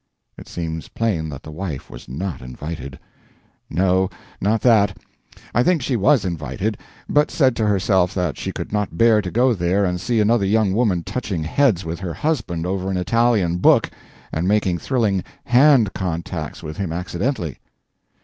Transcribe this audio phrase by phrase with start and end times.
[0.35, 2.97] It seems plain that the wife was not invited.
[3.69, 4.09] No,
[4.41, 4.97] not that;
[5.53, 6.75] I think she was invited,
[7.07, 10.47] but said to herself that she could not bear to go there and see another
[10.47, 13.91] young woman touching heads with her husband over an Italian book
[14.31, 17.59] and making thrilling hand contacts with him accidentally.